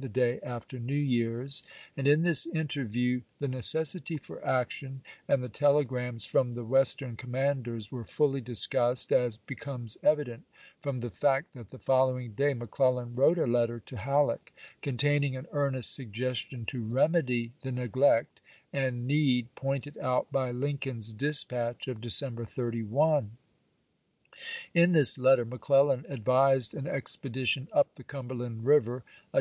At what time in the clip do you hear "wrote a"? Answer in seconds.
13.16-13.46